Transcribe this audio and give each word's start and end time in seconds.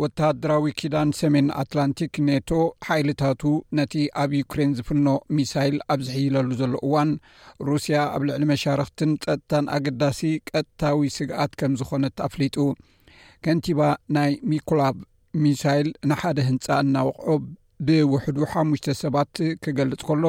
ወታሃድራዊ 0.00 0.64
ኪዳን 0.80 1.10
ሰሜን 1.20 1.48
አትላንቲክ 1.62 2.14
ኔቶ 2.28 2.50
ሓይልታቱ 2.88 3.42
ነቲ 3.78 3.94
ኣብ 4.22 4.30
ዩክሬን 4.40 4.74
ዝፍኖ 4.80 5.06
ሚሳይል 5.38 5.76
ኣብ 5.94 6.02
ዝሕይለሉ 6.08 6.50
ዘሎ 6.60 6.72
እዋን 6.88 7.10
ሩስያ 7.70 7.96
ኣብ 8.16 8.22
ልዕሊ 8.28 8.44
መሻርክትን 8.52 9.12
ፀጥታን 9.24 9.68
ኣገዳሲ 9.78 10.20
ቀጥታዊ 10.52 11.08
ስግኣት 11.16 11.54
ከም 11.62 11.74
ዝኮነት 11.82 12.16
ኣፍሊጡ 12.28 12.58
ከንቲባ 13.46 13.80
ናይ 14.18 14.32
ሚኮላብ 14.52 14.98
ሚሳይል 15.44 15.90
ንሓደ 16.12 16.38
ህንፃ 16.50 16.66
እናውቁዖ 16.84 17.38
ብውሕዱ 17.86 18.38
ሓሙሽተ 18.52 18.86
ሰባት 19.02 19.34
ክገልጽ 19.64 20.02
ከሎ 20.08 20.24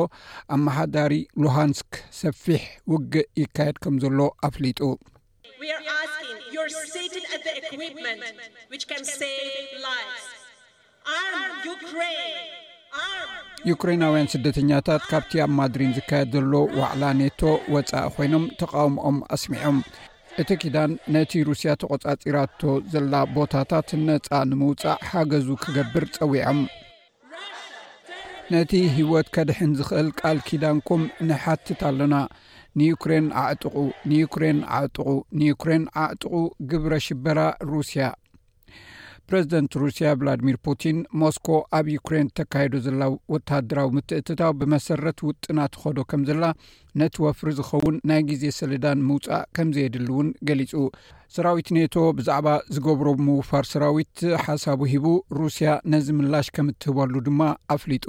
ኣመሓዳሪ 0.55 1.13
ሉሃንስክ 1.43 1.93
ሰፊሕ 2.21 2.63
ውጊእ 2.91 3.27
ይካየድ 3.41 3.77
ከም 3.83 3.95
ዘሎ 4.03 4.19
ኣፍሊጡ 4.47 4.79
ዩክራይናውያን 13.69 14.29
ስደተኛታት 14.33 15.03
ካብቲ 15.11 15.31
ኣብ 15.45 15.51
ማድሪን 15.59 15.93
ዝካየድ 15.97 16.29
ዘሎ 16.37 16.51
ዋዕላ 16.79 17.03
ኔቶ 17.19 17.41
ወፃኢ 17.73 18.03
ኮይኖም 18.15 18.43
ተቃውሞኦም 18.61 19.17
ኣስሚዖም 19.35 19.77
እቲ 20.41 20.49
ኪዳን 20.61 20.91
ነቲ 21.15 21.31
ሩስያ 21.49 21.69
ተቆፃፂራቶ 21.81 22.61
ዘላ 22.93 23.13
ቦታታት 23.35 23.89
ነፃ 24.07 24.29
ንምውፃእ 24.51 24.99
ሓገዙ 25.11 25.47
ክገብር 25.63 26.05
ፀዊዖም 26.15 26.59
ነቲ 28.53 28.71
ሂወት 28.95 29.27
ከድሕን 29.35 29.71
ዝኽእል 29.77 30.09
ቃል 30.19 30.37
ኪዳንኩም 30.47 31.03
ንሓትት 31.27 31.79
ኣለና 31.87 32.15
ንዩክሬን 32.79 33.27
ዓእጥቁ 33.41 33.75
ንዩክሬን 34.09 34.59
ዓእጥቁ 34.77 35.07
ንዩክሬን 35.39 35.83
ዓዕጥቁ 36.01 36.33
ግብረ 36.71 36.93
ሽበራ 37.05 37.39
ሩስያ 37.69 38.03
ፕረዚደንት 39.29 39.75
ሩስያ 39.83 40.07
ቭላድሚር 40.19 40.57
ፑቲን 40.65 40.97
ሞስኮ 41.21 41.47
ኣብ 41.77 41.85
ዩክሬን 41.93 42.27
ተካይዶ 42.37 42.73
ዘላ 42.87 43.03
ወታደራዊ 43.35 43.87
ምትእትታው 43.95 44.51
ብመሰረት 44.59 45.19
ውጥና 45.29 45.57
ትኸዶ 45.75 45.97
ከም 46.11 46.21
ዘላ 46.29 46.43
ነቲ 47.03 47.15
ወፍሪ 47.25 47.49
ዝኸውን 47.61 47.95
ናይ 48.11 48.21
ግዜ 48.29 48.43
ስለዳን 48.59 48.99
ምውፃእ 49.07 49.43
ከም 49.57 49.71
ዘየድሊ 49.77 50.05
እውን 50.11 50.29
ገሊፁ 50.49 50.73
ሰራዊት 51.37 51.69
ኔቶ 51.79 51.95
ብዛዕባ 52.19 52.47
ዝገብሮ 52.75 53.07
ምውፋር 53.29 53.65
ሰራዊት 53.73 54.17
ሓሳቡ 54.45 54.79
ሂቡ 54.93 55.07
ሩስያ 55.39 55.71
ነዚ 55.93 56.07
ምላሽ 56.19 56.49
ከም 56.57 56.69
እትህበሉ 56.73 57.13
ድማ 57.29 57.41
ኣፍሊጡ 57.77 58.07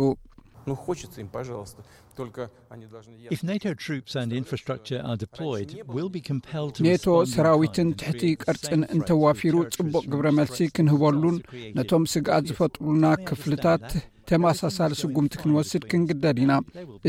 ኔቶ 6.86 7.14
ሰራዊትን 7.34 7.88
ትሕቲ 8.00 8.22
ቀርፅን 8.44 8.80
እንተዋፊሩ 8.96 9.56
ጽቡቕ 9.76 10.04
ግብረ 10.12 10.28
መልሲ 10.38 10.58
ክንህበሉን 10.76 11.36
ነቶም 11.78 12.04
ስግኣት 12.12 12.46
ዝፈጥሩሉና 12.50 13.06
ክፍልታት 13.30 13.86
ተማሳሳሊ 14.30 14.92
ስጉምቲ 15.02 15.34
ክንወስድ 15.42 15.82
ክንግደድ 15.90 16.38
ኢና 16.44 16.52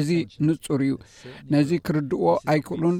እዚ 0.01 0.09
ንፁር 0.47 0.81
እዩ 0.87 0.93
ነዚ 1.55 1.69
ክርድዎ 1.89 2.25
ኣይክእሉን 2.53 2.97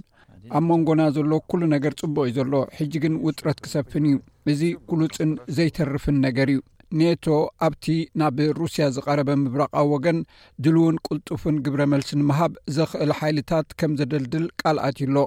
ኣብ 0.57 0.63
መንጎና 0.71 1.01
ዘሎ 1.17 1.31
ኩሉ 1.51 1.61
ነገር 1.75 1.93
ጽቡቅ 2.01 2.25
ዩ 2.29 2.33
ዘሎ 2.39 2.53
ሕጂ 2.79 2.93
ግን 3.03 3.13
ውጥረት 3.27 3.59
ክሰፍን 3.65 4.03
እዩ 4.09 4.17
እዚ 4.53 4.61
ጉሉፅን 4.89 5.31
ዘይተርፍን 5.57 6.17
ነገር 6.27 6.49
እዩ 6.53 6.59
ኔቶ 6.99 7.25
ኣብቲ 7.65 7.85
ናብ 8.19 8.37
ሩስያ 8.59 8.85
ዝቐረበ 8.95 9.29
ምብራቃዊ 9.41 9.87
ወገን 9.93 10.17
ድልእውን 10.63 10.97
ቅልጡፍን 11.07 11.55
ግብረ 11.65 11.81
መልሲ 11.93 12.09
ንምሃብ 12.19 12.51
ዘኽእል 12.75 13.11
ሓይልታት 13.19 13.67
ከም 13.79 13.91
ዘደልድል 13.99 14.45
ቃልኣት 14.61 14.97
ዩሎ 15.03 15.17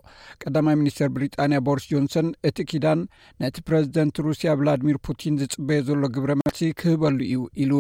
ቀዳማይ 0.43 0.77
ሚኒስትር 0.81 1.09
ብሪጣንያ 1.15 1.59
ቦሪስ 1.67 1.87
ጆንሰን 1.93 2.29
እቲ 2.51 2.57
ኪዳን 2.71 3.01
ነቲ 3.45 3.57
ፕረዚደንት 3.71 4.17
ሩስያ 4.27 4.53
ብላድሚር 4.61 4.99
ፑቲን 5.09 5.35
ዝጽበየ 5.43 5.81
ዘሎ 5.89 6.03
ግብረ 6.15 6.33
መልሲ 6.43 6.63
ክህበሉ 6.83 7.19
እዩ 7.29 7.43
ኢሉ 7.65 7.73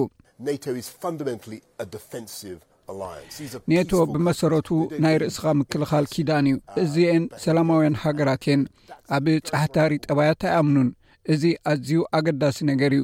ኔቶ 3.72 3.94
ብመሰረቱ 4.12 4.68
ናይ 5.04 5.16
ርእስኻ 5.22 5.44
ምክልኻል 5.60 6.06
ኪዳን 6.16 6.46
እዩ 6.54 6.58
እዚአን 6.82 7.24
ሰላማውያን 7.46 7.96
ሃገራትየን 8.04 8.62
ኣብ 9.18 9.26
ጻሕታሪ 9.48 9.92
ጠባያት 10.08 10.40
ኣይኣምኑን 10.50 10.88
እዚ 11.34 11.42
ኣዝዩ 11.72 12.00
ኣገዳሲ 12.18 12.58
ነገር 12.72 12.92
እዩ 12.98 13.02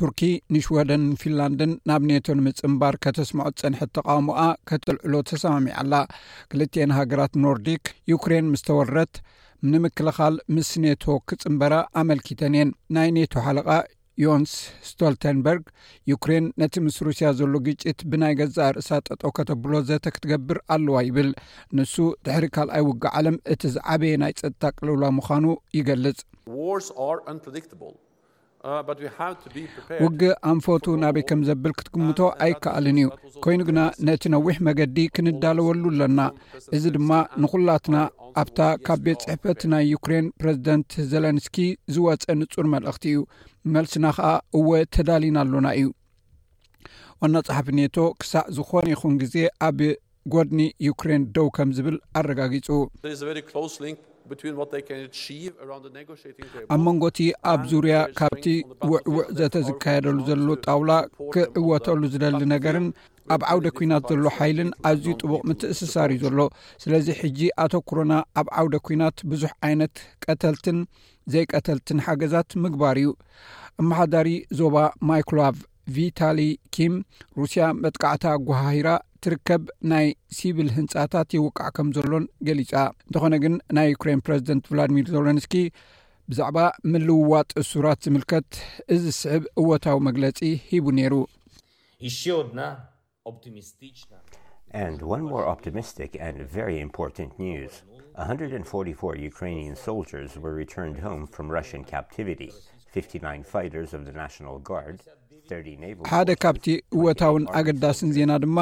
ቱርኪ 0.00 0.20
ንሽዋደን 0.54 1.04
ፊንላንድን 1.20 1.72
ናብ 1.88 2.02
ኔቶ 2.10 2.26
ንምፅምባር 2.38 2.94
ከተስምዖት 3.06 3.58
ፀንሐት 3.62 3.90
ተቃውሙኣ 3.98 4.40
ከተልዕሎ 4.70 5.14
ተሰማሚዓ 5.30 5.76
ኣላ 5.84 5.94
ክልትኤን 6.52 6.94
ሃገራት 6.98 7.34
ኖርዲክ 7.46 7.84
ዩክሬን 8.12 8.48
ምስ 8.52 8.64
ተወረት 8.68 9.14
ንምክልኻል 9.72 10.34
ምስ 10.54 10.70
ኔቶ 10.84 11.04
ክፅምበራ 11.30 11.74
ኣመልኪተን 12.02 12.56
የን 12.60 12.70
ናይ 12.96 13.10
ኔቶ 13.18 13.32
ሓለቓ 13.48 13.68
ዮንስ 14.22 14.50
ስቶልተንበርግ 14.88 15.62
ዩክሬን 16.10 16.44
ነቲ 16.62 16.74
ምስ 16.86 16.96
ሩስያ 17.06 17.28
ዘሎ 17.38 17.54
ግጭት 17.68 18.02
ብናይ 18.10 18.34
ገዛእ 18.40 18.70
ርእሳ 18.76 18.90
ጠጦ 19.08 19.22
ከተብሎ 19.38 19.72
ዘተክትገብር 19.88 20.58
ኣለዋ 20.76 21.00
ይብል 21.08 21.30
ንሱ 21.78 21.94
ድሕሪ 22.26 22.46
ካልኣይ 22.58 22.84
ውጊ 22.90 23.02
ዓለም 23.20 23.38
እቲ 23.54 23.62
ዝዓበየ 23.76 24.14
ናይ 24.24 24.34
ፀጥታ 24.42 24.62
ቅልውላ 24.76 25.04
ምዃኑ 25.18 25.44
ይገልጽ 25.80 26.20
Uh, 28.72 29.32
ውጊ 30.04 30.20
ኣንፎቱ 30.50 30.84
ናበይ 31.00 31.24
ከም 31.30 31.40
ዘብል 31.48 31.72
ክትግምቶ 31.78 32.18
uh, 32.28 32.34
ኣይከኣልን 32.44 32.98
እዩ 33.00 33.08
ኮይኑ 33.44 33.60
ግና 33.68 33.80
ነቲ 34.08 34.22
ነዊሕ 34.34 34.56
መገዲ 34.68 34.96
ክንዳለወሉ 35.14 35.82
ኣለና 35.92 36.20
እዚ 36.76 36.84
ድማ 36.94 37.10
ንኹላትና 37.42 37.96
ኣብታ 38.42 38.60
ካብ 38.86 39.00
ቤት 39.08 39.20
ፅሕፈት 39.26 39.60
ናይ 39.72 39.84
ዩክሬን 39.94 40.30
ፕረዚደንት 40.40 40.96
ዘለንስኪ 41.10 41.56
ዝወፀ 41.96 42.26
ንጹር 42.40 42.66
መልእኽቲ 42.76 43.04
እዩ 43.12 43.18
መልስና 43.74 44.04
ከዓ 44.16 44.30
እወ 44.60 44.70
ተዳሊና 44.96 45.36
ኣሎና 45.44 45.66
እዩ 45.82 45.90
ዋና 47.24 47.34
ፀሓፍኔቶ 47.50 47.96
ክሳእ 48.22 48.48
ዝኾነ 48.58 48.86
ይኹን 48.94 49.16
ግዜ 49.24 49.36
ኣብ 49.68 49.80
ጎድኒ 50.36 50.60
ዩክሬን 50.88 51.24
ደው 51.36 51.50
ከም 51.58 51.70
ዝብል 51.78 51.98
ኣረጋጊጹ 52.22 52.68
ኣብ 56.72 56.78
መንጎቲ 56.86 57.16
ኣብ 57.50 57.60
ዙርያ 57.72 57.96
ካብቲ 58.18 58.44
ውዕውዕ 58.90 59.24
ዘተዝካየደሉ 59.38 60.16
ዘሎ 60.28 60.46
ጣውላ 60.66 60.92
ክዕወተሉ 61.34 62.00
ዝደሊ 62.12 62.40
ነገርን 62.54 62.86
ኣብ 63.34 63.42
ዓውደ 63.50 63.66
ኩናት 63.78 64.06
ዘሎ 64.12 64.24
ሓይልን 64.36 64.70
ኣዝዩ 64.90 65.08
ጥቡቅ 65.20 65.42
ምትእስሳር 65.50 66.10
እዩ 66.16 66.22
ዘሎ 66.26 66.40
ስለዚ 66.84 67.06
ሕጂ 67.20 67.40
ኣቶ 67.64 67.72
ኩሮና 67.90 68.12
ኣብ 68.42 68.48
ዓውደ 68.60 68.74
ኩናት 68.88 69.18
ብዙሕ 69.32 69.52
ዓይነት 69.68 69.94
ቀተልትን 70.26 70.78
ዘይቀተልትን 71.34 72.02
ሓገዛት 72.08 72.50
ምግባር 72.64 72.96
እዩ 73.02 73.10
ኣመሓዳሪ 73.82 74.30
ዞባ 74.60 74.76
ማይኮሎቭ 75.10 75.56
ቪታሊ 75.96 76.40
ኪም 76.74 76.94
ሩስያ 77.38 77.64
መጥቃዕታ 77.84 78.26
ጓሃሂራ 78.48 78.88
እትርከብ 79.24 79.62
ናይ 79.90 80.06
ሲብል 80.36 80.66
ህንጻታት 80.76 81.28
ይውቃዕ 81.36 81.68
ከም 81.76 81.88
ዘሎን 81.96 82.24
ገሊጻ 82.46 82.72
እንተኾነ 83.08 83.34
ግን 83.44 83.54
ናይ 83.76 83.86
ዩክራይን 83.92 84.20
ፕረዚደንት 84.26 84.64
ቭላድሚር 84.72 85.06
ዘለንስኪ 85.14 85.54
ብዛዕባ 86.30 86.58
ምልውዋጥ 86.92 87.48
እሱራት 87.62 88.00
ዝምልከት 88.06 88.48
እዚ 88.96 89.04
ስዕብ 89.20 89.44
እወታዊ 89.62 89.96
መግለጺ 90.08 90.38
ሂቡ 90.70 90.90
ነይሩ 90.98 91.14
ሓደ 106.10 106.30
ካብቲ 106.42 106.66
እወታውን 106.96 107.44
ኣገዳስን 107.58 108.10
ዜና 108.16 108.32
ድማ 108.42 108.58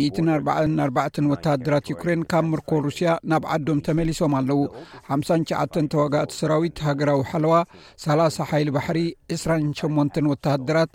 14 0.00 0.50
4 0.86 1.28
ወታድራት 1.32 1.88
ዩክሬን 1.92 2.22
ካብ 2.30 2.44
ምርኮ 2.52 2.70
ሩስያ 2.86 3.10
ናብ 3.32 3.44
ዓዶም 3.54 3.78
ተመሊሶም 3.86 4.34
ኣለዉ 4.40 4.60
5 5.18 5.38
9 5.54 5.82
ተዋጋእቲ 5.94 6.30
ሰራዊት 6.40 6.82
ሃገራዊ 6.88 7.20
ሓለዋ 7.32 7.54
30 8.06 8.44
ሓይል 8.50 8.70
ባሕሪ 8.76 9.00
2ስ8 9.36 10.30
ወተድራት 10.32 10.92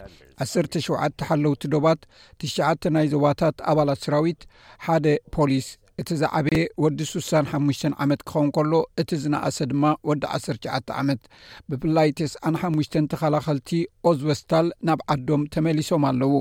1ስተ 0.47 0.83
ሸተ 0.87 1.25
ሓለውቲ 1.29 1.63
ዶባት 1.75 1.99
ትሽተ 2.41 2.83
ናይ 2.97 3.07
ዞባታት 3.15 3.57
ኣባላት 3.73 4.01
ሰራዊት 4.05 4.41
ሓደ 4.87 5.05
ፖሊስ 5.37 5.69
እቲ 6.01 6.09
ዛዓበየ 6.21 6.61
ወዲ 6.83 6.99
6ሓሙሽ 7.09 7.79
ዓመት 8.03 8.21
ክኸውን 8.29 8.47
ከሎ 8.55 8.71
እቲ 9.01 9.09
ዝነእሰ 9.23 9.57
ድማ 9.71 9.83
ወዲ 10.09 10.23
19ዓ 10.37 10.77
ዓመት 11.01 11.21
ብፍላይ 11.69 12.09
9ስ5ሽ 12.19 12.87
ተኸላኸልቲ 13.11 13.69
ኦዝወስታል 14.09 14.69
ናብ 14.89 15.01
ዓዶም 15.15 15.43
ተመሊሶም 15.55 16.05
ኣለዉ 16.09 16.33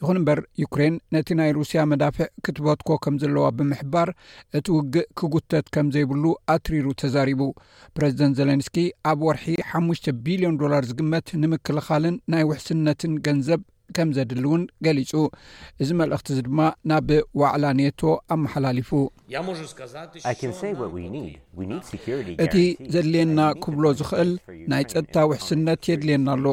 ይኹን 0.00 0.18
እምበር 0.20 0.40
ዩክሬን 0.62 0.96
ነቲ 1.14 1.28
ናይ 1.38 1.50
ሩስያ 1.58 1.80
መዳፍዕ 1.92 2.26
ክትበትኮ 2.44 2.90
ከም 3.04 3.14
ዘለዋ 3.22 3.46
ብምሕባር 3.58 4.10
እቲ 4.58 4.66
ውግእ 4.76 5.08
ክጉተት 5.18 5.66
ከም 5.76 5.88
ዘይብሉ 5.96 6.24
ኣትሪሩ 6.56 6.86
ተዛሪቡ 7.02 7.40
ፕረዚደንት 7.96 8.36
ዘሌንስኪ 8.40 8.76
ኣብ 9.12 9.18
ወርሒ 9.28 9.46
5 9.80 10.12
ቢልዮን 10.28 10.60
ዶላር 10.62 10.84
ዝግመት 10.92 11.30
ንምክልኻልን 11.42 12.16
ናይ 12.34 12.44
ውሕስነትን 12.50 13.14
ገንዘብ 13.28 13.62
ከም 13.96 14.08
ዘድሊ 14.16 14.44
እውን 14.48 14.62
ገሊጹ 14.84 15.12
እዚ 15.82 15.88
መልእክቲ 16.00 16.26
እዚ 16.34 16.40
ድማ 16.46 16.60
ና 16.88 16.98
ብዋዕላ 17.08 17.64
ኔቶ 17.78 18.00
ኣመሓላሊፉ 18.34 18.90
እቲ 22.44 22.56
ዘድልየና 22.94 23.40
ክብሎ 23.64 23.84
ዝኽእል 24.00 24.32
ናይ 24.72 24.84
ፀጥታ 24.92 25.16
ውሕስነት 25.30 25.80
የድልየና 25.90 26.28
ኣሎ 26.36 26.44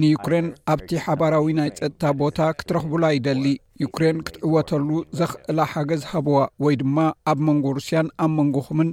ንዩክሬን 0.00 0.46
ኣብቲ 0.74 0.90
ሓባራዊ 1.04 1.46
ናይ 1.60 1.70
ፀጥታ 1.80 2.02
ቦታ 2.22 2.38
ክትረኽብላ 2.60 3.04
ይደሊ 3.16 3.44
ዩክሬን 3.84 4.16
ክትዕወተሉ 4.26 4.88
ዘኽእላ 5.18 5.58
ሓገዝ 5.72 6.02
ሃብዋ 6.10 6.36
ወይ 6.64 6.74
ድማ 6.80 6.96
ኣብ 7.32 7.38
መንጎ 7.48 7.66
ሩስያን 7.78 8.08
ኣብ 8.24 8.30
መንጎኹምን 8.38 8.90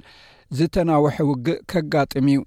ዝተናውሐ 0.58 1.16
ውግእ 1.30 1.60
ከጋጥም 1.72 2.26
እዩ 2.34 2.40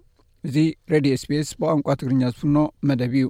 እዚ 0.48 0.56
ሬድዮ 0.92 1.14
ስፔስ 1.24 1.48
ብቋንቋ 1.60 1.86
ትግርኛ 2.00 2.22
ዝፍኖ 2.36 2.56
መደብ 2.90 3.14
እዩ 3.20 3.26